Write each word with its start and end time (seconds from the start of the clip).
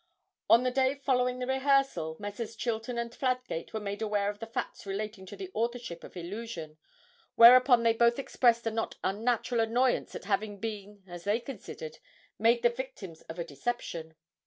On 0.49 0.63
the 0.63 0.71
day 0.71 0.95
following 0.95 1.37
the 1.37 1.45
rehearsal 1.45 2.17
Messrs. 2.19 2.55
Chilton 2.55 2.97
and 2.97 3.11
Fladgate 3.13 3.71
were 3.71 3.79
made 3.79 4.01
aware 4.01 4.31
of 4.31 4.39
the 4.39 4.47
facts 4.47 4.87
relating 4.87 5.27
to 5.27 5.35
the 5.35 5.51
authorship 5.53 6.03
of 6.03 6.17
'Illusion,' 6.17 6.79
whereupon 7.35 7.83
they 7.83 7.93
both 7.93 8.17
expressed 8.17 8.65
a 8.65 8.71
not 8.71 8.95
unnatural 9.03 9.61
annoyance 9.61 10.15
at 10.15 10.25
having 10.25 10.57
been, 10.59 11.03
as 11.07 11.23
they 11.23 11.39
considered, 11.39 11.99
made 12.39 12.63
the 12.63 12.69
victims 12.71 13.21
of 13.29 13.37
a 13.37 13.43
deception. 13.45 14.15